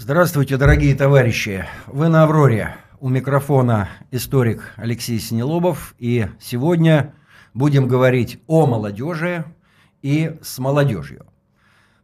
[0.00, 1.66] Здравствуйте, дорогие товарищи!
[1.88, 2.76] Вы на «Авроре».
[3.00, 5.96] У микрофона историк Алексей Синелобов.
[5.98, 7.14] И сегодня
[7.52, 9.44] будем говорить о молодежи
[10.00, 11.26] и с молодежью.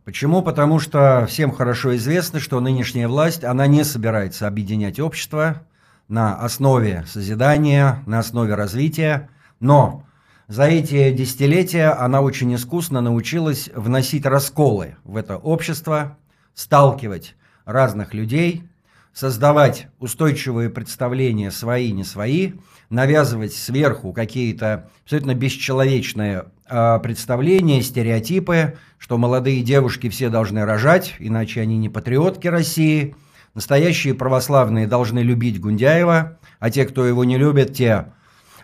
[0.05, 0.43] Почему?
[0.43, 5.63] Потому что всем хорошо известно, что нынешняя власть, она не собирается объединять общество
[6.09, 9.31] на основе созидания, на основе развития,
[9.61, 10.05] но
[10.49, 16.19] за эти десятилетия она очень искусно научилась вносить расколы в это общество,
[16.55, 18.65] сталкивать разных людей,
[19.13, 22.53] создавать устойчивые представления свои, не свои,
[22.91, 31.61] навязывать сверху какие-то абсолютно бесчеловечные э, представления, стереотипы, что молодые девушки все должны рожать, иначе
[31.61, 33.15] они не патриотки России,
[33.55, 38.07] настоящие православные должны любить Гундяева, а те, кто его не любит, те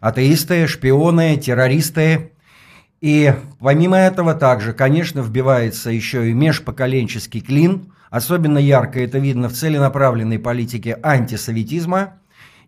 [0.00, 2.32] атеисты, шпионы, террористы.
[3.00, 7.92] И помимо этого также, конечно, вбивается еще и межпоколенческий клин.
[8.10, 12.14] Особенно ярко это видно в целенаправленной политике антисоветизма.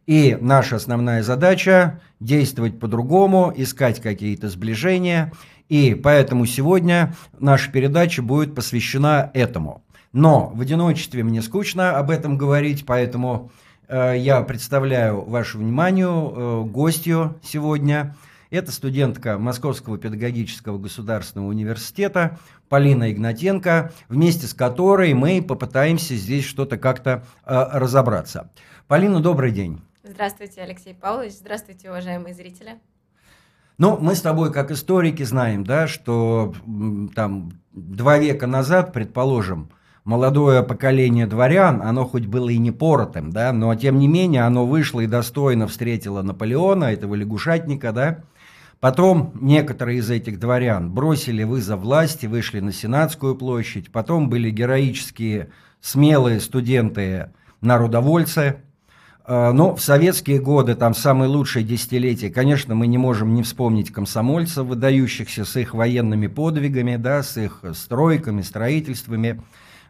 [0.07, 5.33] И наша основная задача– действовать по-другому, искать какие-то сближения.
[5.69, 9.85] И поэтому сегодня наша передача будет посвящена этому.
[10.13, 13.51] Но в одиночестве мне скучно об этом говорить, поэтому
[13.93, 18.17] Э, я представляю вашему вниманию э, гостью сегодня.
[18.53, 26.77] Это студентка Московского педагогического государственного университета Полина Игнатенко, вместе с которой мы попытаемся здесь что-то
[26.77, 28.51] как-то э, разобраться.
[28.89, 29.81] Полина, добрый день.
[30.05, 31.33] Здравствуйте, Алексей Павлович.
[31.33, 32.75] Здравствуйте, уважаемые зрители.
[33.79, 36.55] Ну, мы с тобой, как историки, знаем, да, что
[37.15, 39.71] там два века назад, предположим,
[40.05, 44.67] молодое поколение дворян, оно хоть было и не поротым, да, но тем не менее оно
[44.67, 48.25] вышло и достойно встретило Наполеона, этого лягушатника, да.
[48.83, 55.51] Потом некоторые из этих дворян бросили вызов власти, вышли на Сенатскую площадь, потом были героические,
[55.81, 58.57] смелые студенты, народовольцы,
[59.25, 63.93] а, но в советские годы, там самые лучшие десятилетия, конечно, мы не можем не вспомнить
[63.93, 69.43] комсомольцев, выдающихся с их военными подвигами, да, с их стройками, строительствами.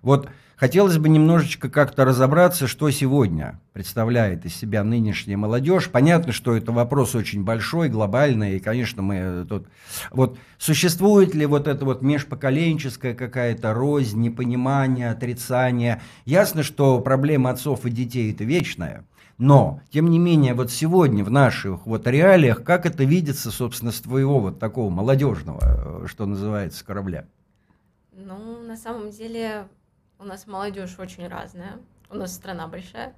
[0.03, 0.29] Вот
[0.63, 5.91] хотелось бы немножечко как-то разобраться, что сегодня представляет из себя нынешняя молодежь.
[5.91, 9.67] Понятно, что это вопрос очень большой, глобальный, и, конечно, мы тут...
[10.13, 16.01] Вот существует ли вот это вот межпоколенческая какая-то рознь, непонимание, отрицание?
[16.27, 19.05] Ясно, что проблема отцов и детей– это вечная.
[19.39, 24.01] Но, тем не менее, вот сегодня в наших вот реалиях, как это видится, собственно, с
[24.01, 27.27] твоего вот такого молодежного, э, что называется, корабля?
[28.13, 29.67] Ну, на самом деле,
[30.23, 33.15] у нас молодежь очень разная, у нас страна большая.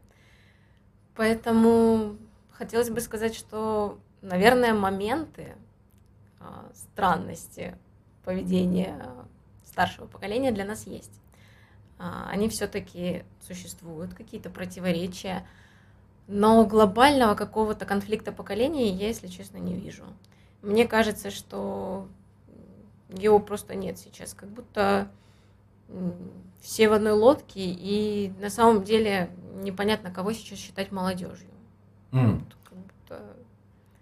[1.15, 2.17] Поэтому
[2.51, 5.55] хотелось бы сказать, что, наверное, моменты
[6.41, 7.77] а, странности
[8.25, 9.07] поведения
[9.67, 11.21] старшего поколения для нас есть.
[11.99, 15.47] А, они все-таки существуют, какие-то противоречия,
[16.27, 20.05] но глобального какого-то конфликта поколений я, если честно, не вижу.
[20.63, 22.09] Мне кажется, что
[23.11, 25.11] его просто нет сейчас, как будто
[26.61, 29.31] все в одной лодке, и на самом деле
[29.63, 31.49] непонятно, кого сейчас считать молодежью.
[32.13, 32.41] Mm.
[32.71, 33.21] Вот,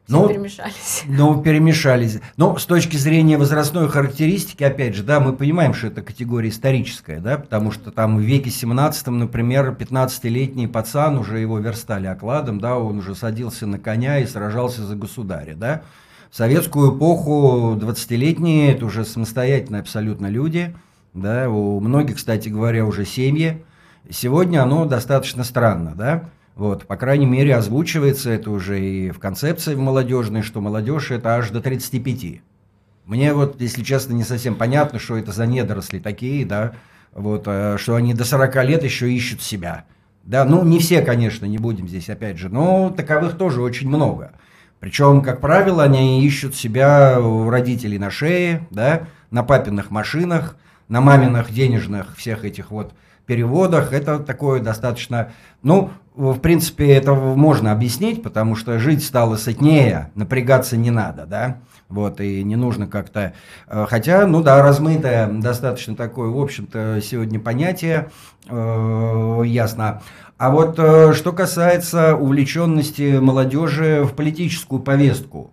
[0.04, 1.02] все ну, перемешались.
[1.08, 2.20] Ну, перемешались.
[2.36, 7.20] Но с точки зрения возрастной характеристики, опять же, да, мы понимаем, что это категория историческая,
[7.20, 12.78] да, потому что там в веке 17, например, 15-летний пацан, уже его верстали окладом, да,
[12.78, 15.82] он уже садился на коня и сражался за государя, да.
[16.30, 20.74] В советскую эпоху 20-летние, это уже самостоятельные абсолютно люди–
[21.14, 23.64] да, у многих, кстати говоря, уже семьи.
[24.10, 29.74] Сегодня оно достаточно странно, да, вот, по крайней мере, озвучивается это уже и в концепции
[29.74, 32.42] в молодежной, что молодежь это аж до 35.
[33.06, 36.74] Мне вот, если честно, не совсем понятно, что это за недоросли такие, да,
[37.12, 39.84] вот, э, что они до 40 лет еще ищут себя.
[40.24, 44.32] Да, ну, не все, конечно, не будем здесь, опять же, но таковых тоже очень много.
[44.78, 50.56] Причем, как правило, они ищут себя у родителей на шее, да, на папиных машинах,
[50.92, 52.92] на маминых денежных всех этих вот
[53.24, 60.10] переводах, это такое достаточно, ну, в принципе, это можно объяснить, потому что жить стало сытнее,
[60.14, 63.32] напрягаться не надо, да, вот, и не нужно как-то,
[63.68, 68.10] э, хотя, ну да, размытое достаточно такое, в общем-то, сегодня понятие,
[68.50, 70.02] э, ясно.
[70.36, 75.52] А вот э, что касается увлеченности молодежи в политическую повестку,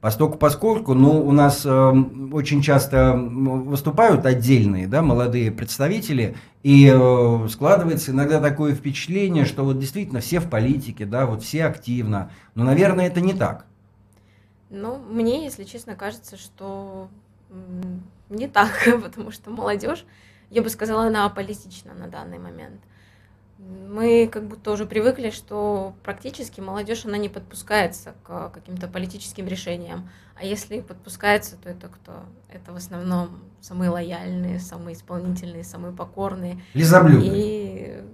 [0.00, 1.92] Поскольку, поскольку ну, у нас э,
[2.32, 9.78] очень часто выступают отдельные да, молодые представители, и э, складывается иногда такое впечатление, что вот
[9.78, 12.30] действительно все в политике, да, вот все активно.
[12.54, 13.66] Но, наверное, это не так.
[14.70, 17.08] Ну, мне, если честно, кажется, что
[18.30, 18.70] не так,
[19.02, 20.06] потому что молодежь,
[20.48, 22.80] я бы сказала, она аполитична на данный момент.
[23.88, 30.08] Мы как будто уже привыкли, что практически молодежь, она не подпускается к каким-то политическим решениям.
[30.34, 32.22] А если подпускается, то это кто?
[32.48, 36.62] Это в основном самые лояльные, самые исполнительные, самые покорные.
[36.72, 37.30] Лизоблюдные.
[37.34, 38.04] И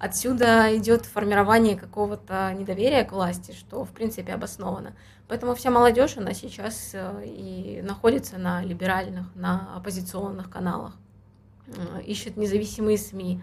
[0.00, 4.96] отсюда идет формирование какого-то недоверия к власти, что в принципе обосновано.
[5.28, 10.96] Поэтому вся молодежь, она сейчас э, и находится на либеральных, на оппозиционных каналах,
[11.68, 13.42] э, ищет независимые СМИ.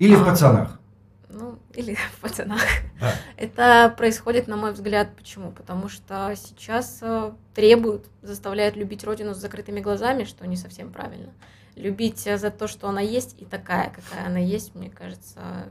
[0.00, 0.80] Или в а, пацанах.
[1.28, 2.62] Ну, или в пацанах.
[3.00, 3.12] Да.
[3.36, 5.52] Это происходит, на мой взгляд, почему?
[5.52, 11.32] Потому что сейчас э, требуют, заставляют любить родину с закрытыми глазами, что не совсем правильно.
[11.76, 15.68] Любить за то, что она есть, и такая, какая она есть, мне кажется,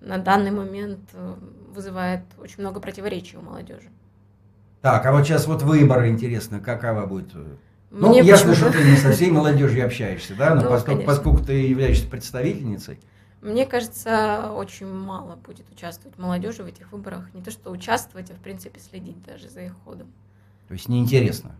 [0.00, 1.34] на данный момент э,
[1.72, 3.88] вызывает очень много противоречий у молодежи.
[4.80, 7.32] Так, а вот сейчас вот выборы, интересно, какова будет?
[7.94, 11.44] Ну, Мне ясно, что ты не со всей молодежью общаешься, да, но ну, поскольку, поскольку
[11.44, 12.98] ты являешься представительницей.
[13.42, 17.28] Мне кажется, очень мало будет участвовать молодежи в этих выборах.
[17.34, 20.10] Не то, что участвовать, а в принципе следить даже за их ходом.
[20.68, 21.54] То есть неинтересно?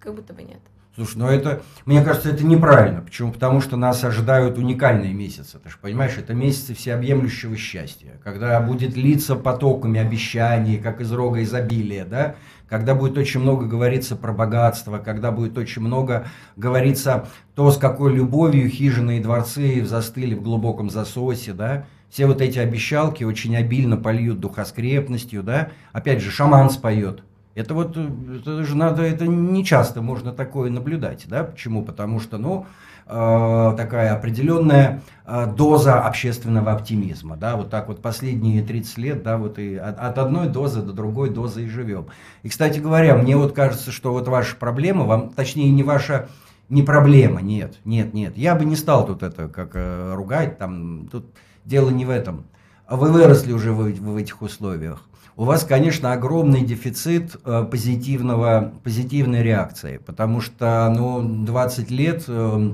[0.00, 0.60] Как будто бы нет.
[0.96, 3.02] Слушай, ну это, мне кажется, это неправильно.
[3.02, 3.30] Почему?
[3.30, 5.58] Потому что нас ожидают уникальные месяцы.
[5.58, 8.18] Ты же понимаешь, это месяцы всеобъемлющего счастья.
[8.24, 12.36] Когда будет литься потоками обещаний, как из рога изобилия, да?
[12.66, 18.14] Когда будет очень много говориться про богатство, когда будет очень много говориться то, с какой
[18.14, 21.84] любовью хижины и дворцы застыли в глубоком засосе, да?
[22.08, 25.72] Все вот эти обещалки очень обильно польют духоскрепностью, да?
[25.92, 27.22] Опять же, шаман споет–
[27.56, 28.08] это вот, э,
[28.38, 31.42] это же надо, это не часто можно такое наблюдать, да?
[31.42, 31.82] Почему?
[31.82, 32.66] Потому что, ну,
[33.06, 39.38] э, такая определенная э, доза общественного оптимизма, да, вот так вот последние 30 лет, да,
[39.38, 42.08] вот и от, от одной дозы до другой дозы и живем.
[42.42, 46.28] И, кстати говоря, мне вот кажется, что вот ваша проблема, вам, точнее, не ваша
[46.68, 48.36] не проблема, нет, нет, нет.
[48.36, 51.24] Я бы не стал тут это как э, ругать, там, тут
[51.64, 52.44] дело не в этом.
[52.86, 55.02] Вы выросли уже в, в этих условиях
[55.36, 62.70] у вас, конечно, огромный дефицит э, позитивного, позитивной реакции, потому что ну, 20 лет э,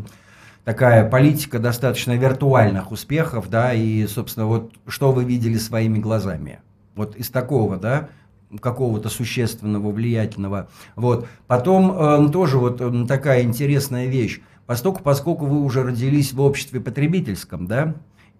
[0.65, 6.61] такая политика достаточно виртуальных успехов, да, и, собственно, вот что вы видели своими глазами?
[6.95, 8.09] Вот из такого, да,
[8.61, 10.69] какого-то существенного, влиятельного.
[10.95, 11.27] Вот.
[11.47, 14.41] Потом э, тоже вот э, такая интересная вещь.
[14.67, 17.95] Поскольку, поскольку вы уже родились в обществе потребительском, да,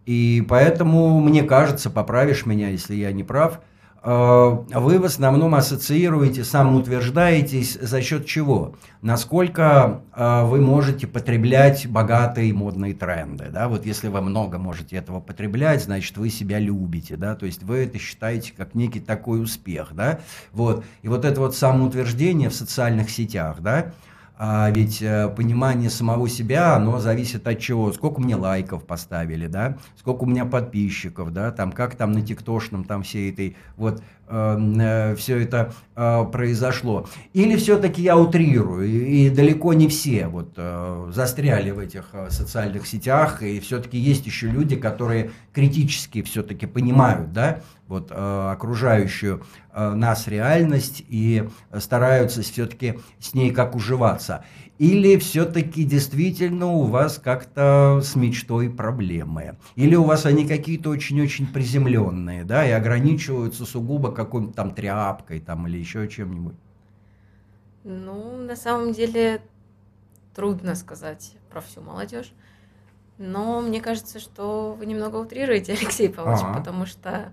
[0.07, 3.61] и поэтому, мне кажется, поправишь меня, если я не прав,
[4.05, 8.75] вы в основном ассоциируете, самоутверждаетесь за счет чего?
[9.01, 13.49] Насколько э, вы можете потреблять богатые модные тренды.
[13.53, 13.69] Да?
[13.69, 17.17] Вот если вы много можете этого потреблять, значит, вы себя любите.
[17.17, 17.37] Да?
[17.37, 19.91] То есть вы это считаете как некий такой успех.
[19.93, 20.19] Да?
[20.53, 20.85] Вот.
[21.03, 23.93] И вот это вот самоутверждение в социальных сетях, да,
[24.45, 27.93] а ведь э, понимание самого себя, оно зависит от чего?
[27.93, 29.79] Сколько мне лайков поставили, да?
[29.97, 31.53] Сколько у меня подписчиков, да?
[31.53, 37.07] Там, как там на тиктошном, там все этой, вот, э, все это э, произошло.
[37.33, 43.43] Или все-таки я утрирую, и, далеко не все вот э, застряли в этих социальных сетях,
[43.43, 49.43] и все-таки есть еще люди, которые критически все-таки понимают, да, вот, окружающую
[49.75, 51.47] нас реальность и
[51.79, 54.45] стараются все-таки с ней как уживаться.
[54.83, 59.57] Или все-таки действительно у вас как-то с мечтой проблемы?
[59.77, 65.69] Или у вас они какие-то очень-очень приземленные, да, и ограничиваются сугубо какой-то там тряпкой там,
[65.69, 66.57] или еще чем-нибудь?
[67.85, 69.41] Ну, на самом деле,
[70.35, 72.33] трудно сказать про всю молодежь.
[73.19, 76.59] Но мне кажется, что вы немного утрируете, Алексей Павлович, ага.
[76.59, 77.33] потому что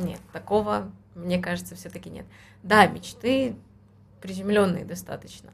[0.00, 2.26] нет, такого, мне кажется, все-таки нет.
[2.62, 3.56] Да, мечты
[4.20, 5.50] приземленные достаточно.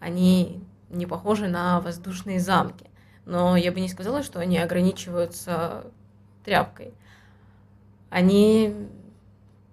[0.00, 2.86] Они не похожи на воздушные замки.
[3.24, 5.84] Но я бы не сказала, что они ограничиваются
[6.44, 6.94] тряпкой.
[8.08, 8.74] Они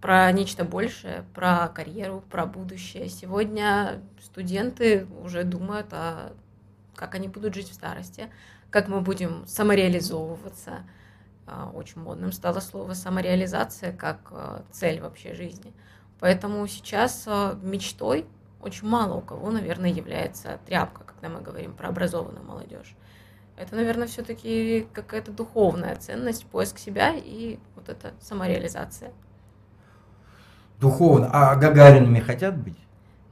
[0.02, 3.10] про нечто большее, про карьеру, про будущее.
[3.10, 6.34] Сегодня студенты уже думают о
[6.96, 8.30] как они будут жить в старости,
[8.70, 10.84] как мы будем самореализовываться,
[11.46, 15.74] а, очень модным стало слово самореализация как а, цель вообще жизни.
[16.24, 18.26] Поэтому сейчас а, мечтой
[18.62, 22.96] очень мало у кого, наверное, является тряпка, когда мы говорим про образованную молодежь.
[23.58, 29.12] Это, наверное, все-таки какая-то духовная ценность, поиск себя и вот эта самореализация.
[30.80, 31.30] Духовно.
[31.34, 32.80] А Гагаринами хотят быть?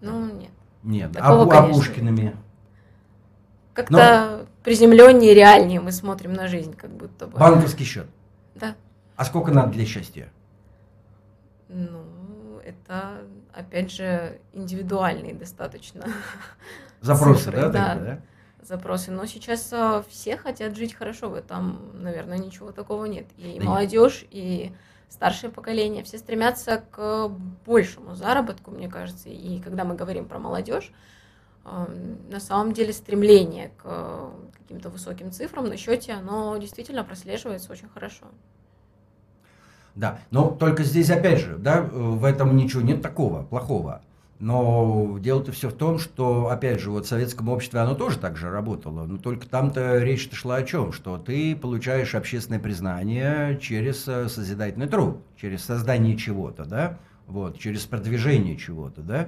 [0.01, 0.51] Ну, нет.
[0.83, 1.13] Нет.
[1.13, 2.35] Такого, а, а Пушкиными?
[3.73, 4.47] Как-то Но...
[4.65, 7.39] приземленнее, реальнее мы смотрим на жизнь, как будто бы.
[7.39, 8.07] Банковский счет.
[8.55, 8.75] Да.
[9.15, 10.27] А сколько надо для счастья?
[11.69, 12.03] Ну,
[12.83, 13.21] это,
[13.53, 16.05] опять же, индивидуальные достаточно.
[17.01, 17.95] Запросы, цифры, да, да?
[17.95, 18.21] Да?
[18.61, 19.11] запросы.
[19.11, 23.25] Но сейчас а, все хотят жить хорошо, в этом, наверное, ничего такого нет.
[23.37, 24.71] И Да молодежь, и
[25.09, 27.27] старшее поколение, все стремятся к
[27.65, 29.29] большему заработку, мне кажется.
[29.29, 30.91] И когда мы говорим про молодежь,
[31.63, 31.87] а,
[32.29, 38.25] на самом деле стремление к каким-то высоким цифрам на счете, оно действительно прослеживается очень хорошо.
[39.95, 44.01] Да, но только здесь опять же, да, в этом ничего нет такого плохого.
[44.41, 48.37] Но дело-то все в том, что, опять же, вот в советском обществе оно тоже так
[48.37, 50.91] же работало, но только там-то речь-то шла о чем?
[50.91, 57.81] Что ты получаешь общественное признание через э, созидательный труд, через создание чего-то, да, вот, через
[57.81, 59.27] продвижение чего-то, да,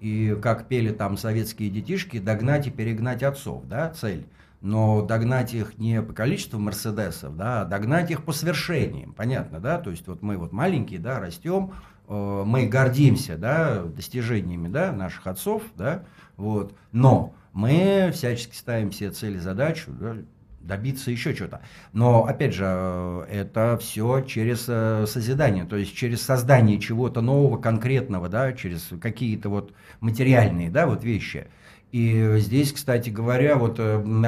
[0.00, 4.24] и как пели там советские детишки, догнать и перегнать отцов, да, цель.
[4.64, 9.78] Но догнать их не по количеству мерседесов, да, а догнать их по свершениям, понятно, да,
[9.78, 11.72] то есть вот мы вот маленькие, да, растем,
[12.06, 16.04] Э, мы гордимся да, достижениями да, наших отцов, да,
[16.36, 20.16] вот, но мы всячески ставим себе цели, задачу да,
[20.60, 21.60] добиться еще чего-то.
[21.92, 27.58] Но, опять же, э, это все через э, созидание, то есть через создание чего-то нового,
[27.58, 31.48] конкретного, да, через какие-то вот материальные да, вот вещи.
[31.94, 33.78] И здесь, кстати говоря, вот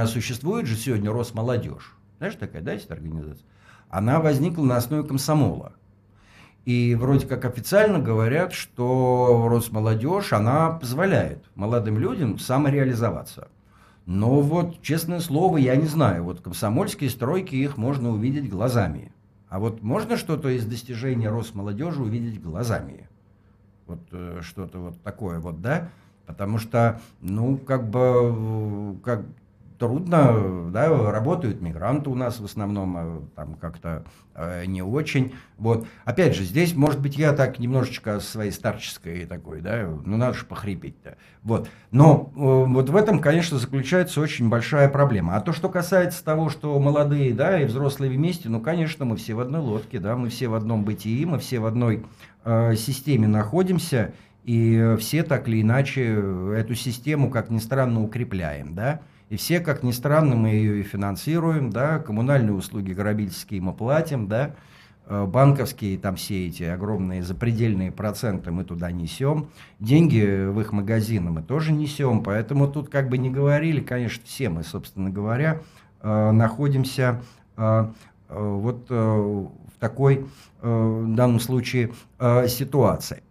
[0.06, 1.96] существует же сегодня Росмолодежь.
[2.18, 3.44] Знаешь, такая, да, есть организация?
[3.90, 5.72] Она возникла на основе комсомола.
[6.64, 13.48] И вроде как официально говорят, что Росмолодежь, она позволяет молодым людям самореализоваться.
[14.04, 19.10] Но вот, честное слово, я не знаю, вот комсомольские стройки, их можно увидеть глазами.
[19.48, 23.08] А вот можно что-то из достижения Росмолодежи увидеть глазами?
[23.88, 25.88] Вот э, что-то вот такое вот, да?
[26.26, 29.22] Потому что, ну, как бы, как,
[29.78, 34.04] трудно, да, работают мигранты у нас в основном, а там как-то
[34.34, 35.34] э, не очень.
[35.58, 35.86] Вот.
[36.04, 40.46] Опять же, здесь, может быть, я так немножечко своей старческой такой, да, ну надо же
[40.46, 41.16] похрипеть-то.
[41.42, 41.68] Вот.
[41.90, 45.36] Но э, вот в этом, конечно, заключается очень большая проблема.
[45.36, 49.34] А то, что касается того, что молодые, да, и взрослые вместе, ну, конечно, мы все
[49.34, 52.04] в одной лодке, да, мы все в одном бытии, мы все в одной
[52.44, 54.14] э, системе находимся,
[54.46, 56.04] и все так или иначе
[56.56, 59.00] эту систему, как ни странно, укрепляем, да.
[59.28, 64.28] И все, как ни странно, мы ее и финансируем, да, коммунальные услуги грабительские мы платим,
[64.28, 64.54] да,
[65.06, 69.48] э, банковские там все эти огромные запредельные проценты мы туда несем,
[69.80, 74.48] деньги в их магазины мы тоже несем, поэтому тут как бы не говорили, конечно, все
[74.48, 75.60] мы, собственно говоря,
[76.02, 77.20] э, находимся
[77.56, 77.88] э,
[78.28, 80.26] вот в такой,
[80.60, 81.92] в данном случае,
[82.48, 83.22] ситуации.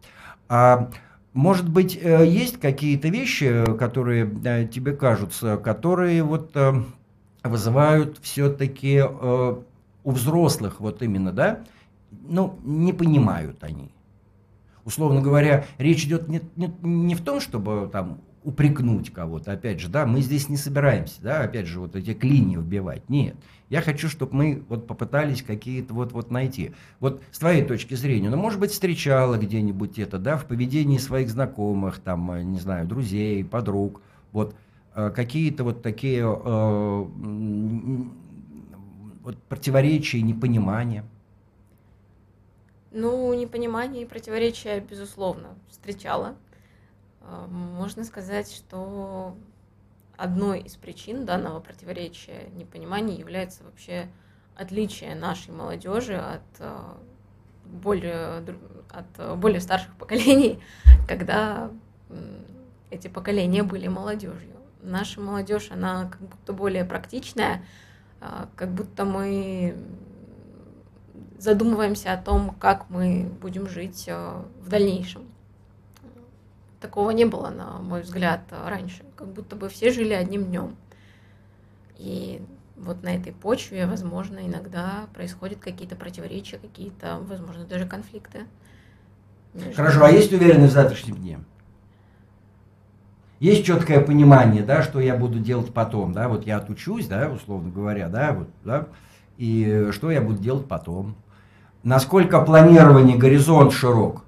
[0.47, 0.89] А
[1.35, 6.73] может быть, э, есть какие-то вещи, которые э, тебе кажутся, которые вот э,
[7.43, 11.59] вызывают все-таки у взрослых вот именно, да,
[12.09, 13.91] ну, не понимают они.
[14.85, 19.89] Условно говоря, речь идет не, не, не в том, чтобы там упрекнуть кого-то, опять же,
[19.89, 23.35] да, мы здесь не собираемся, да, опять же, вот эти клинии вбивать, нет.
[23.69, 26.73] Я хочу, чтобы мы вот попытались какие-то вот, вот найти.
[26.99, 31.29] Вот с твоей точки зрения, ну, может быть, встречала где-нибудь это, да, в поведении своих
[31.29, 34.55] знакомых, там, э, не знаю, друзей, подруг, вот,
[34.93, 37.05] э, какие-то вот такие э,
[39.23, 41.03] вот противоречия, непонимания.
[42.91, 46.35] Ну, непонимание и противоречия, безусловно, встречала.
[47.21, 49.35] А, можно сказать, что
[50.17, 54.09] одной из причин данного противоречия, непонимания является вообще
[54.55, 56.97] отличие нашей молодежи от а,
[57.65, 58.43] более,
[58.89, 60.59] от более старших поколений,
[61.07, 61.71] когда
[62.89, 64.55] эти поколения были молодежью.
[64.81, 67.65] Наша молодежь, она как будто более практичная,
[68.21, 69.75] а, как будто мы
[71.37, 75.27] задумываемся о том, как мы будем жить в дальнейшем.
[76.85, 79.01] Такого не было, на мой взгляд, раньше.
[79.15, 80.75] Как будто бы все жили одним днем.
[81.97, 82.43] И
[82.77, 88.41] вот на этой почве, возможно, иногда происходят какие-то противоречия, какие-то, возможно, даже конфликты.
[89.75, 91.39] Хорошо, а есть уверенность в завтрашнем дне?
[93.39, 97.71] Есть четкое понимание, да, что я буду делать потом, да, вот я отучусь, да, условно
[97.71, 98.89] говоря, да, вот, да,
[99.37, 101.15] и что я буду делать потом.
[101.81, 104.24] Насколько планирование, горизонт широк?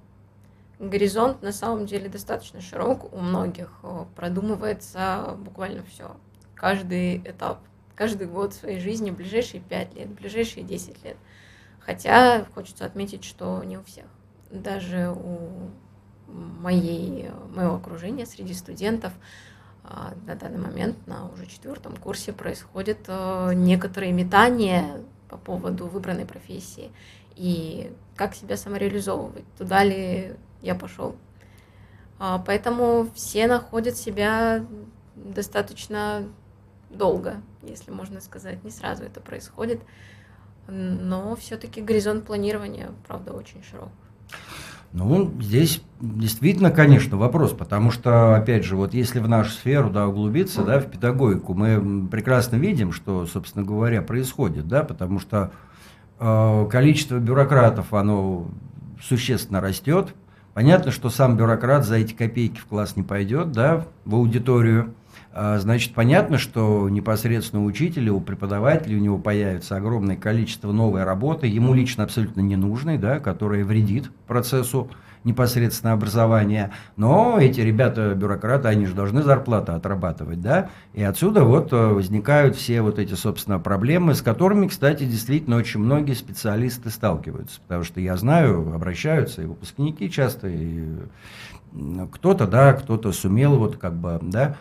[0.79, 6.15] Горизонт на самом деле достаточно широк, у многих э, продумывается буквально все.
[6.55, 7.59] Каждый этап,
[7.95, 11.17] каждый год своей жизни, ближайшие 5 лет, ближайшие 10 лет.
[11.79, 14.05] Хотя хочется отметить, что не у всех.
[14.51, 15.69] Даже у
[16.27, 19.13] моей, моего окружения среди студентов
[19.83, 26.25] а, на данный момент на уже четвертом курсе происходят э, некоторые метания по поводу выбранной
[26.25, 26.91] профессии
[27.35, 31.15] и как себя самореализовывать, туда ли я пошел.
[32.19, 34.65] А, поэтому все находят себя
[35.15, 36.23] достаточно
[36.89, 39.81] долго, если можно сказать, не сразу это происходит,
[40.67, 43.89] но все-таки горизонт планирования, правда, очень широк.
[44.93, 50.07] Ну, здесь действительно, конечно, вопрос, потому что, опять же, вот если в нашу сферу, да,
[50.07, 55.51] углубиться, да, в педагогику, мы прекрасно видим, что, собственно говоря, происходит, да, потому что
[56.19, 58.47] э, количество бюрократов, оно
[59.01, 60.15] существенно растет.
[60.57, 64.95] Понятно, что сам бюрократ за эти копейки в класс не пойдет, да, в аудиторию.
[65.31, 71.03] А, значит, понятно, что непосредственно у учителя, у преподавателя у него появится огромное количество новой
[71.03, 74.89] работы, ему лично абсолютно ненужной, да, которая вредит процессу
[75.23, 76.71] непосредственно образования.
[76.95, 82.55] Но эти ребята, бюрократы, они же должны зарплату отрабатывать, да, и отсюда вот э, возникают
[82.55, 87.99] все вот эти, собственно, проблемы, с которыми, кстати, действительно очень многие специалисты сталкиваются, потому что
[87.99, 90.85] я знаю, обращаются и выпускники часто, и
[92.11, 94.55] кто-то, да, кто-то сумел вот как бы, да,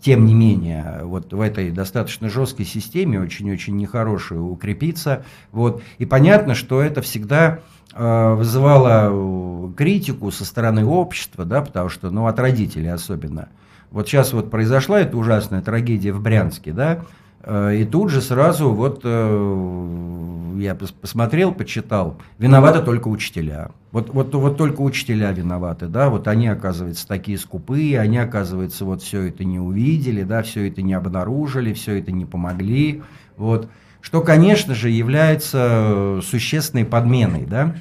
[0.00, 5.24] тем не менее, вот в этой достаточно жесткой системе, очень-очень нехорошей, укрепиться.
[5.52, 5.82] Вот.
[5.98, 7.60] И понятно, что это всегда
[7.94, 13.48] э, вызывало э, критику со стороны общества, да, потому что, ну, от родителей особенно.
[13.90, 17.04] Вот сейчас вот произошла эта ужасная трагедия в Брянске, да,
[17.46, 23.70] и тут же сразу вот э, я посмотрел, почитал, виноваты только учителя.
[23.90, 29.02] Вот, вот, вот только учителя виноваты, да, вот они, оказывается, такие скупые, они, оказывается, вот
[29.02, 33.02] все это не увидели, да, все это не обнаружили, все это не помогли,
[33.36, 33.68] вот.
[34.00, 37.74] Что, конечно же, является существенной подменой, да,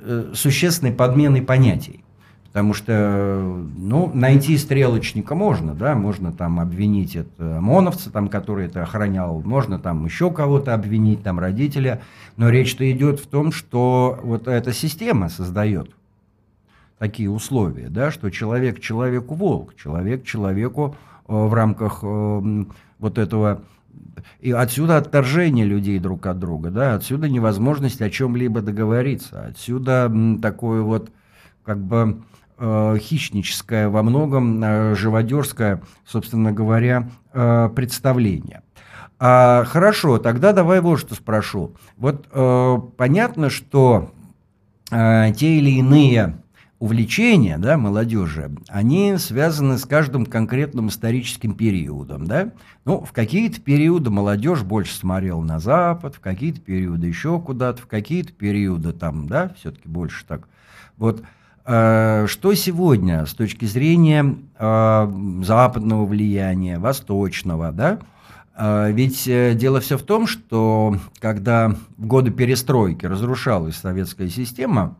[0.00, 2.03] э, существенной подменой понятий.
[2.54, 8.84] Потому что, ну, найти стрелочника можно, да, можно там обвинить это ОМОНовца, там, который это
[8.84, 12.00] охранял, можно там еще кого-то обвинить, там, родителя,
[12.36, 15.90] но речь-то идет в том, что вот эта система создает
[17.00, 20.94] такие условия, да, что человек человеку волк, человек человеку
[21.26, 22.64] э, в рамках э,
[23.00, 23.62] вот этого
[24.40, 30.08] и отсюда отторжение людей друг от друга, да, отсюда невозможность о чем-либо договориться, отсюда
[30.40, 31.10] такое вот
[31.64, 32.22] как бы
[32.58, 38.62] хищническое, во многом э, живодерское, собственно говоря, э, представление.
[39.18, 41.74] А, хорошо, тогда давай вот что спрошу.
[41.96, 44.12] Вот э, понятно, что
[44.90, 46.38] э, те или иные
[46.78, 52.26] увлечения да, молодежи, они связаны с каждым конкретным историческим периодом.
[52.26, 52.52] Да?
[52.84, 57.86] Ну, в какие-то периоды молодежь больше смотрела на Запад, в какие-то периоды еще куда-то, в
[57.86, 60.48] какие-то периоды там, да, все-таки больше так.
[60.96, 61.24] Вот Э,
[61.66, 68.00] что сегодня с точки зрения э, западного влияния, восточного, да?
[68.56, 74.96] Э, ведь дело все в том, что когда в годы перестройки разрушалась советская система,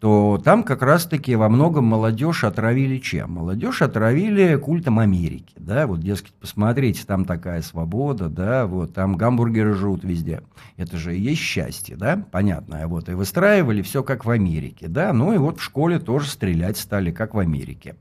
[0.00, 3.32] то там как раз-таки во многом молодежь отравили чем?
[3.32, 9.74] Молодежь отравили культом Америки, да, вот, дескать, посмотрите, там такая свобода, да, вот, там гамбургеры
[9.74, 10.42] живут везде.
[10.76, 15.12] Это же и есть счастье, да, понятно, вот, и выстраивали все как в Америке, да,
[15.12, 17.96] ну и вот в школе тоже стрелять стали, как в Америке.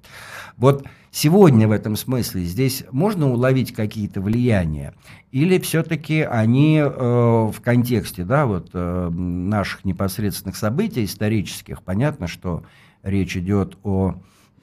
[0.58, 4.93] Вот сегодня в этом смысле здесь можно уловить какие-то влияния?
[5.35, 12.63] Или все-таки они э, в контексте да, вот, э, наших непосредственных событий исторических, понятно, что
[13.03, 14.15] речь идет о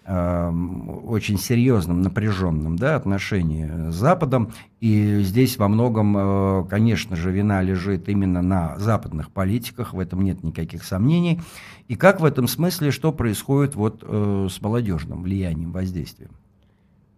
[0.06, 0.50] э,
[1.04, 4.54] очень серьезном, напряженном да, отношении с Западом.
[4.80, 10.24] И здесь во многом, э, конечно же, вина лежит именно на западных политиках, в этом
[10.24, 11.42] нет никаких сомнений.
[11.88, 16.30] И как в этом смысле, что происходит вот, э, с молодежным влиянием, воздействием?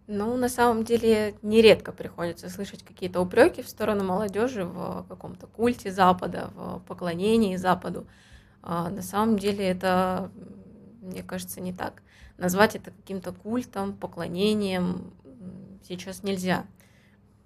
[0.07, 5.91] Ну, на самом деле, нередко приходится слышать какие-то упреки в сторону молодежи в каком-то культе
[5.91, 8.05] Запада, в поклонении Западу.
[8.61, 10.29] А на самом деле это,
[11.01, 12.03] мне кажется, не так.
[12.37, 15.11] Назвать это каким-то культом, поклонением
[15.87, 16.65] сейчас нельзя.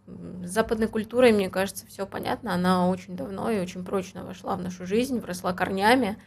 [0.05, 2.53] С западной культурой, мне кажется, все понятно.
[2.53, 6.17] Она очень давно и очень прочно вошла в нашу жизнь, вросла корнями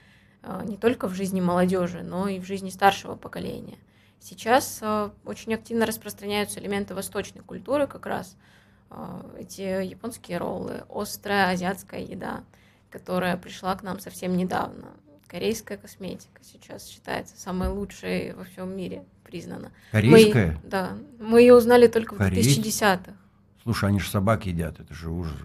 [0.43, 3.77] а, не только в жизни молодежи, но и в жизни старшего поколения–
[4.23, 8.37] Сейчас э, очень активно распространяются элементы восточной культуры, как раз
[8.91, 12.45] э, эти японские роллы, острая азиатская еда,
[12.89, 14.91] которая пришла к нам совсем недавно.
[15.27, 19.73] Корейская косметика сейчас считается самой лучшей во всем мире, признана.
[19.91, 20.61] Корейская?
[20.63, 20.93] Мы, да.
[21.19, 22.45] Мы ее узнали только Корей?
[22.45, 23.13] в 2010-х.
[23.65, 25.37] Слушай, они же собак едят, это же ужас.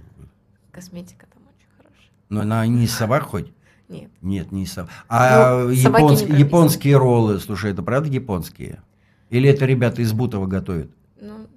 [0.71, 2.11] Косметика там очень хорошая.
[2.29, 3.51] Но она не собак хоть?
[3.89, 4.11] Нет.
[4.21, 4.89] Нет, не сов...
[5.07, 6.21] А ну, японс...
[6.21, 8.81] японские роллы, слушай, это правда японские?
[9.29, 10.89] Или это ребята из Бутова готовят?
[11.21, 11.47] Ну,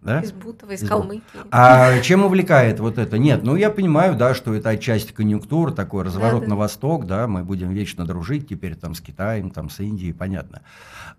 [0.00, 0.20] Да?
[0.20, 1.22] Из Бутова, из, из Калмыкии.
[1.50, 3.18] А чем увлекает вот это?
[3.18, 6.50] Нет, ну я понимаю, да, что это отчасти конъюнктура, такой разворот да, да.
[6.50, 10.62] на восток, да, мы будем вечно дружить теперь там с Китаем, там с Индией, понятно.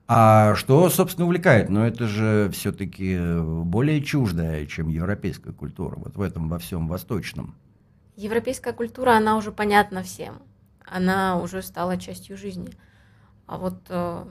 [0.08, 1.70] А что, собственно, увлекает?
[1.70, 7.56] Ну это же все-таки более чуждая, чем европейская культура, вот в этом во всем восточном.
[8.16, 10.42] Европейская культура, она уже понятна всем,
[10.90, 12.70] она уже стала частью жизни.
[13.46, 14.26] А вот э,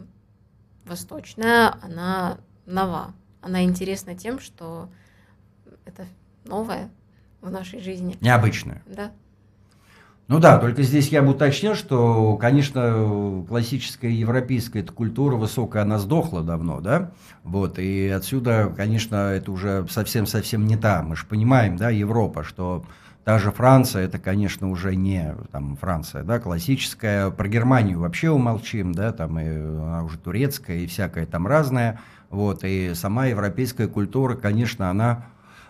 [0.85, 3.15] восточная, она нова
[3.47, 4.89] она интересна тем, что
[5.85, 6.07] это
[6.45, 6.91] новое
[7.41, 8.17] в нашей жизни.
[8.21, 8.83] Необычное.
[8.87, 9.13] Да.
[10.27, 16.01] Ну да, только здесь я бы уточнил, что, конечно, классическая европейская эта культура высокая, она
[16.01, 17.13] сдохла давно, да,
[17.45, 22.85] вот, и отсюда, конечно, это уже совсем-совсем не та, мы же понимаем, да, Европа, что
[23.27, 28.93] та же Франция, это, конечно, уже не там Франция, да, классическая, про Германию вообще умолчим,
[28.93, 31.99] да, там и она уже турецкая и всякая там разная,
[32.31, 35.25] вот, и сама европейская культура, конечно, она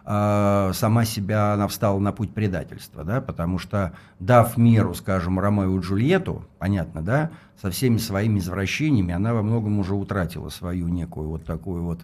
[0.04, 5.78] э, сама себя, она встала на путь предательства, да, потому что, дав миру, скажем, Ромео
[5.78, 11.30] и Джульетту, понятно, да, со всеми своими извращениями, она во многом уже утратила свою некую
[11.30, 12.02] вот такую вот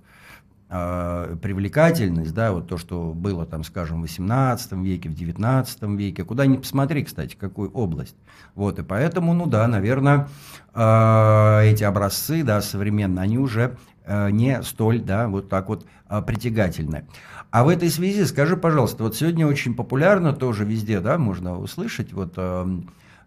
[0.73, 6.25] э, привлекательность, да, вот то, что было там, скажем, в 18 веке, в 19 веке,
[6.25, 8.17] куда ни посмотри, кстати, какую область.
[8.55, 10.29] Вот, и поэтому, ну да, наверное,
[10.75, 16.23] э, эти образцы, да, современные, они уже Э, не столь, да, вот так вот а,
[16.23, 17.07] притягательны.
[17.51, 22.13] А в этой связи скажи, пожалуйста, вот сегодня очень популярно тоже везде, да, можно услышать,
[22.13, 22.67] вот э,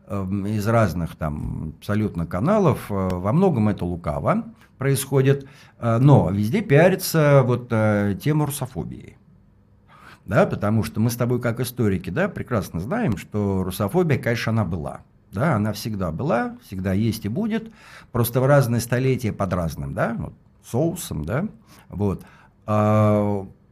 [0.08, 4.44] э, из разных там абсолютно каналов, во многом это лукаво
[4.78, 5.48] происходит,
[5.80, 9.18] но везде пиарится вот тема русофобии.
[10.26, 14.66] Да, потому что мы с тобой как историки, да, прекрасно знаем, что русофобия, конечно, она
[14.66, 15.02] была.
[15.32, 17.72] Да, она всегда была, всегда есть и будет,
[18.14, 20.34] просто в разные столетия под разным, да, вот
[20.64, 21.48] соусом, да,
[21.90, 22.24] вот.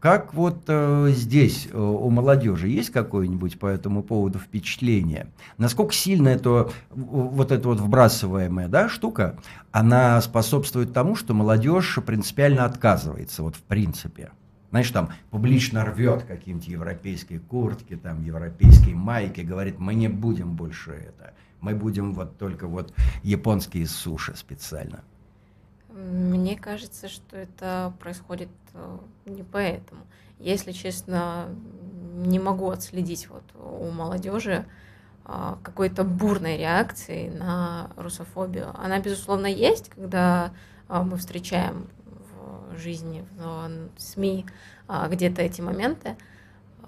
[0.04, 5.28] Как вот э, здесь э, у молодежи есть какое-нибудь по этому поводу впечатление?
[5.58, 9.40] Насколько сильно это вот эта вот вбрасываемая да, штука,
[9.72, 14.32] она способствует тому, что молодежь принципиально отказывается, вот в принципе?
[14.72, 20.92] Знаешь, там публично рвет какие-нибудь европейские куртки, там европейские майки, говорит, мы не будем больше
[20.92, 25.02] это, мы будем вот только вот японские суши специально.
[25.94, 30.02] Мне кажется, что это происходит э, не поэтому.
[30.40, 31.50] Если честно,
[32.16, 34.66] не могу отследить вот у молодежи
[35.26, 38.72] а, какой-то бурной реакции на русофобию.
[38.78, 40.52] Она, безусловно, есть, когда
[40.90, 41.88] а, мы встречаем
[42.72, 44.46] в жизни, в СМИ
[44.88, 46.18] а, где-то эти моменты,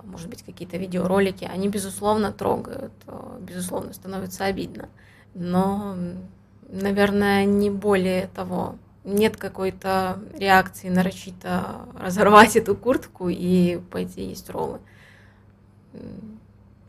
[0.04, 2.92] может быть, какие-то видеоролики, они, безусловно, трогают,
[3.40, 4.90] безусловно, становится обидно.
[5.34, 5.96] Но,
[6.70, 14.80] наверное, не более того нет какой-то реакции нарочито разорвать эту куртку и пойти есть роллы.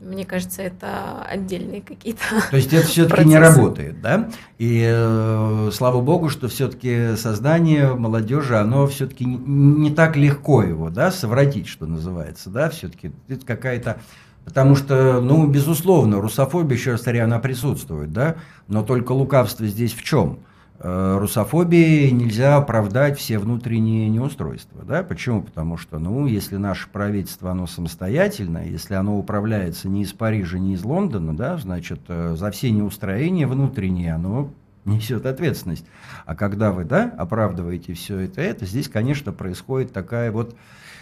[0.00, 2.22] Мне кажется, это отдельные какие-то.
[2.50, 4.29] То есть это все-таки не работает, да?
[4.59, 10.90] И э, слава богу, что все-таки сознание молодежи, оно все-таки не, не так легко его,
[10.90, 14.00] да, совратить, что называется, да, все-таки это какая-то
[14.46, 18.37] Потому что, ну, безусловно, русофобия, еще раз она присутствует, да,
[18.68, 20.38] но только лукавство здесь в чем?
[20.78, 24.84] Э, русофобии нельзя оправдать все внутренние неустройства.
[24.84, 25.02] Да?
[25.02, 25.42] Почему?
[25.42, 30.74] Потому что, ну, если наше правительство, оно самостоятельное, если оно управляется не из Парижа, не
[30.74, 34.52] из Лондона, да, значит, э, за все неустроения внутренние оно
[34.84, 35.86] несет ответственность.
[36.26, 40.54] А когда вы, да, оправдываете все это, это, здесь, конечно, происходит такая вот,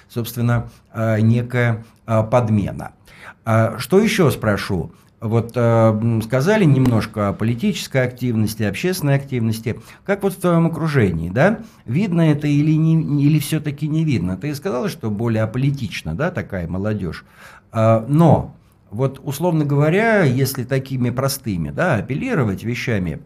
[0.08, 2.92] собственно, э, некая подмена.
[3.44, 4.92] А что еще спрошу?
[5.24, 9.80] Вот э, сказали немножко о политической активности, общественной активности.
[10.04, 11.60] Как вот в твоем окружении, да?
[11.87, 14.37] Видно это или, не, или все-таки не видно?
[14.37, 17.24] Ты сказала, что более аполитична, да, такая молодежь.
[17.72, 18.54] Э, но,
[18.90, 23.22] вот условно говоря, если такими простыми, да, апеллировать вещами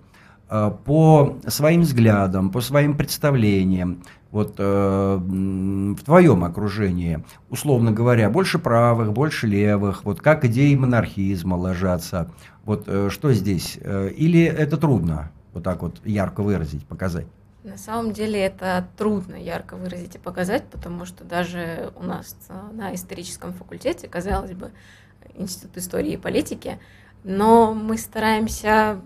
[0.48, 8.58] э, по своим взглядам, по своим представлениям, вот э, в твоем окружении, условно говоря, больше
[8.58, 12.30] правых, больше левых, вот как идеи монархизма ложатся,
[12.64, 13.78] вот э, что здесь?
[13.80, 17.26] Э, или это трудно вот так вот ярко выразить, показать?
[17.64, 22.36] На самом деле это трудно ярко выразить и показать, потому что даже у нас
[22.72, 24.70] на историческом факультете, казалось бы,
[25.34, 26.78] Институт истории и политики,
[27.22, 29.00] но мы стараемся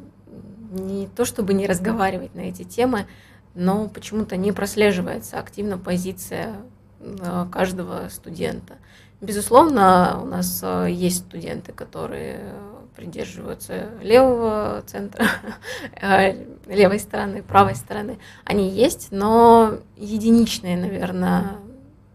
[0.73, 3.07] не то чтобы не разговаривать на эти темы,
[3.55, 6.57] но почему-то не прослеживается активно позиция
[7.01, 8.75] э, каждого студента.
[9.21, 12.55] Безусловно, у нас э, есть студенты, которые
[12.97, 15.27] придерживаются левого центра,
[16.01, 18.19] э, левой стороны, правой стороны.
[18.45, 21.57] Они есть, но единичные, наверное,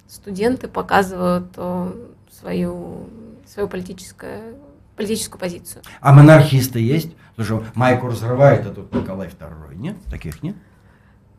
[0.08, 1.54] студенты показывают
[2.32, 3.10] свою,
[3.46, 4.56] свою политическую,
[4.96, 5.82] политическую позицию.
[6.00, 7.16] А монархисты есть?
[7.36, 9.76] Слушай, майку разрывает, тут Николай II.
[9.76, 9.96] Нет?
[10.10, 10.56] Таких нет?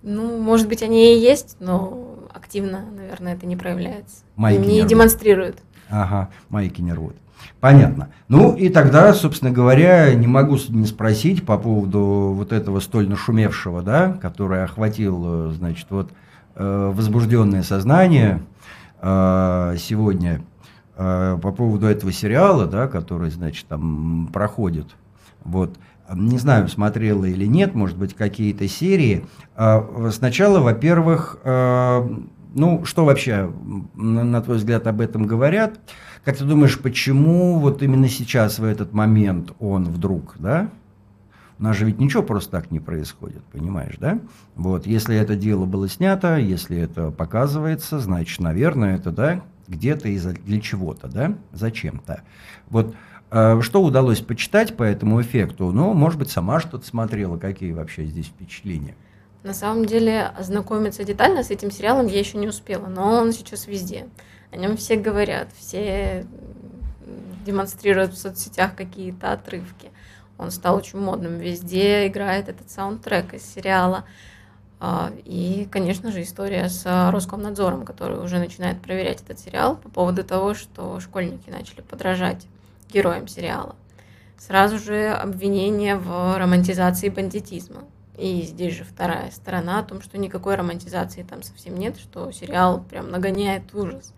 [0.02, 4.18] Ну, может быть, они и есть, но активно, наверное, это не проявляется.
[4.36, 5.58] Майки не, не демонстрируют.
[5.90, 7.16] Ага, майки не рвут.
[7.60, 8.10] Понятно.
[8.28, 13.82] Ну и тогда, собственно говоря, не могу не спросить по поводу вот этого столь нашумевшего,
[13.82, 16.10] да, который охватил, значит, вот
[16.54, 18.42] э, возбужденное сознание
[19.00, 20.42] э, сегодня
[20.96, 24.86] э, по поводу этого сериала, да, который, значит, там проходит.
[25.44, 25.78] Вот.
[26.14, 29.26] Не знаю, смотрела или нет, может быть, какие-то серии.
[30.10, 33.52] Сначала, во-первых, ну, что вообще,
[33.94, 35.78] на твой взгляд, об этом говорят?
[36.24, 40.70] Как ты думаешь, почему вот именно сейчас, в этот момент, он вдруг, да?
[41.58, 44.20] У нас же ведь ничего просто так не происходит, понимаешь, да?
[44.54, 50.24] Вот, если это дело было снято, если это показывается, значит, наверное, это, да, где-то из
[50.24, 52.22] для чего-то, да, зачем-то.
[52.70, 52.96] Вот э,
[53.30, 55.70] что удалось почитать по этому эффекту?
[55.72, 58.94] Ну, может быть, сама что-то смотрела, какие вообще здесь впечатления?
[59.42, 63.66] На самом деле, ознакомиться детально с этим сериалом я еще не успела, но он сейчас
[63.66, 64.08] везде.
[64.50, 66.26] О нем все говорят, все
[67.46, 69.90] демонстрируют в соцсетях какие-то отрывки.
[70.38, 74.04] Он стал очень модным, везде играет этот саундтрек из сериала.
[74.80, 80.24] А, и, конечно же, история с Роскомнадзором, который уже начинает проверять этот сериал по поводу
[80.24, 82.46] того, что школьники начали подражать
[82.90, 83.76] героям сериала.
[84.38, 87.84] Сразу же обвинение в романтизации бандитизма.
[88.16, 92.82] И здесь же вторая сторона о том, что никакой романтизации там совсем нет, что сериал
[92.82, 94.12] прям нагоняет ужас.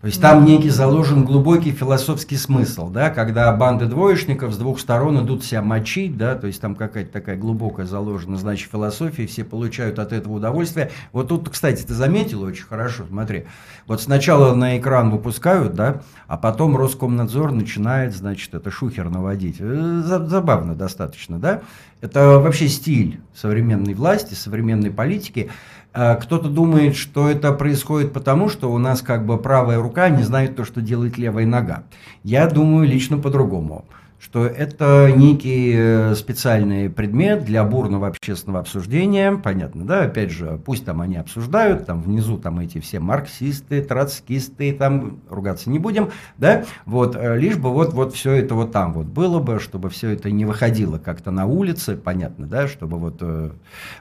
[0.00, 5.24] То есть там некий заложен глубокий философский смысл, да, когда банды двоечников с двух сторон
[5.24, 9.98] идут себя мочить, да, то есть там какая-то такая глубокая заложена, значит, философия, все получают
[9.98, 10.92] от этого удовольствие.
[11.12, 13.46] Вот тут, кстати, ты заметил очень хорошо, смотри,
[13.88, 19.56] вот сначала на экран выпускают, да, а потом Роскомнадзор начинает, значит, это шухер наводить.
[19.58, 21.62] Э, забавно достаточно, да.
[22.00, 25.50] Это вообще стиль современной власти, современной политики.
[25.94, 30.22] Э, кто-то думает, что это происходит потому, что у нас как бы правая рука не
[30.22, 31.84] знает то, что делает левая нога.
[32.22, 33.84] Я думаю лично по-другому
[34.18, 40.84] что это некий э, специальный предмет для бурного общественного обсуждения, понятно, да, опять же, пусть
[40.84, 46.64] там они обсуждают, там внизу там эти все марксисты, троцкисты, там ругаться не будем, да,
[46.84, 50.10] вот, э, лишь бы вот, вот все это вот там вот было бы, чтобы все
[50.10, 53.52] это не выходило как-то на улице, понятно, да, чтобы вот э,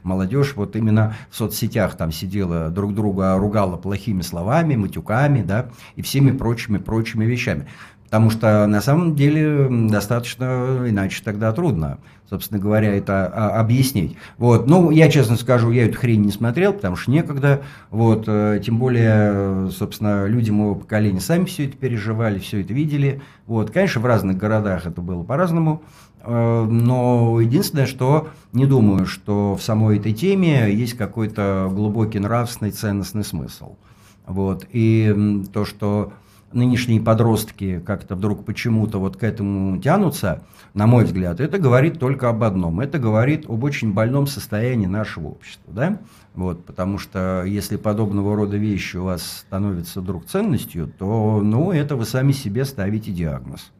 [0.01, 6.01] молодежь вот именно в соцсетях там сидела, друг друга ругала плохими словами, матюками, да, и
[6.01, 7.67] всеми прочими-прочими вещами.
[8.08, 11.98] Потому что на самом деле достаточно иначе тогда трудно,
[12.30, 14.15] собственно говоря, это а, объяснить.
[14.38, 14.65] Вот.
[14.65, 17.63] Ну, я честно скажу, я эту хрень не смотрел, потому что некогда.
[17.89, 18.24] Вот.
[18.28, 23.22] Э, тем более, собственно, люди моего поколения сами все это переживали, все это видели.
[23.46, 23.72] Вот.
[23.72, 25.84] Конечно, в разных городах это было по-разному.
[26.22, 32.72] Э, но единственное, что не думаю, что в самой этой теме есть какой-то глубокий нравственный
[32.72, 33.76] ценностный смысл.
[34.26, 34.65] Вот.
[34.72, 36.13] И то, что
[36.51, 42.29] нынешние подростки как-то вдруг почему-то вот к этому тянутся, на мой взгляд, это говорит только
[42.29, 42.79] об одном.
[42.79, 45.73] Это говорит об очень больном состоянии нашего общества.
[45.73, 45.99] Да?
[46.36, 51.95] Вот, потому что если подобного рода вещи у вас становятся вдруг ценностью, то ну, это
[51.95, 53.71] вы сами себе ставите диагноз.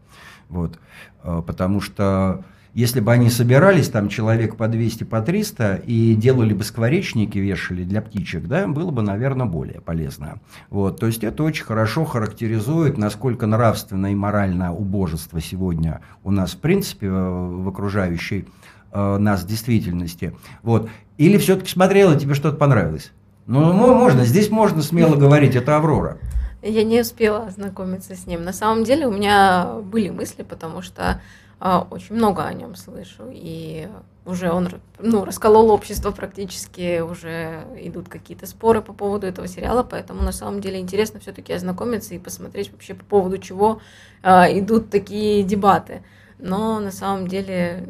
[0.50, 0.80] Вот,
[1.24, 2.44] э, потому что
[2.78, 7.84] если бы они собирались, там человек по 200, по 300, и делали бы скворечники, вешали
[7.84, 10.36] для птичек, да, было бы, наверное, более полезно.
[10.70, 16.52] Вот, то есть это очень хорошо характеризует, насколько нравственно и моральное убожество сегодня у нас,
[16.52, 18.46] в принципе, в окружающей
[18.92, 20.36] э, нас действительности.
[20.62, 20.88] Вот.
[21.18, 23.12] Или все-таки смотрела, тебе что-то понравилось?
[23.48, 26.20] Ну, можно, здесь можно смело говорить, это Аврора.
[26.62, 28.44] Я не успела ознакомиться с ним.
[28.44, 31.22] На самом деле у меня были мысли, потому что
[31.60, 33.88] очень много о нем слышу, и
[34.26, 40.22] уже он ну, расколол общество практически, уже идут какие-то споры по поводу этого сериала, поэтому
[40.22, 43.82] на самом деле интересно все-таки ознакомиться и посмотреть вообще по поводу чего
[44.22, 46.04] а, идут такие дебаты.
[46.40, 47.90] Но на самом деле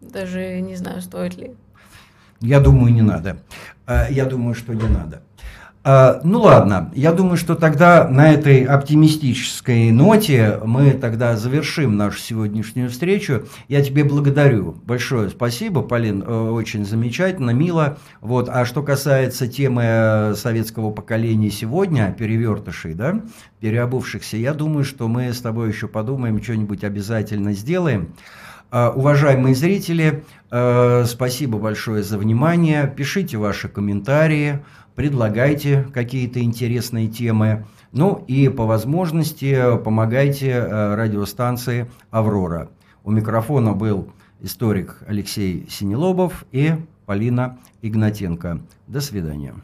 [0.00, 1.54] даже не знаю, стоит ли.
[2.40, 3.38] Я думаю, не надо.
[3.86, 5.22] А, я думаю, что не надо.
[5.86, 12.18] А, ну ладно, я думаю, что тогда на этой оптимистической ноте мы тогда завершим нашу
[12.20, 13.44] сегодняшнюю встречу.
[13.68, 14.78] Я тебе благодарю.
[14.86, 17.98] Большое спасибо, Полин, э, очень замечательно, мило.
[18.22, 18.48] Вот.
[18.48, 23.20] А что касается темы советского поколения сегодня, перевертышей, да,
[23.60, 28.14] переобувшихся, я думаю, что мы с тобой еще подумаем, что-нибудь обязательно сделаем.
[28.70, 32.92] А, уважаемые зрители, э, спасибо большое за внимание.
[32.96, 34.64] Пишите ваши комментарии,
[34.94, 37.66] предлагайте какие-то интересные темы.
[37.92, 42.70] Ну и по возможности помогайте э, радиостанции «Аврора».
[43.02, 44.08] У микрофона был
[44.40, 46.74] историк Алексей Синелобов и
[47.06, 48.60] Полина Игнатенко.
[48.86, 49.54] До свидания.